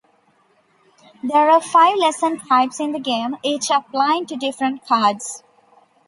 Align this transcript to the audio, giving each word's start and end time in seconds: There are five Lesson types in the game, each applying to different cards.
There 1.21 1.47
are 1.51 1.61
five 1.61 1.95
Lesson 1.95 2.39
types 2.39 2.79
in 2.79 2.91
the 2.91 2.99
game, 2.99 3.37
each 3.43 3.69
applying 3.69 4.25
to 4.25 4.35
different 4.35 4.83
cards. 4.83 5.43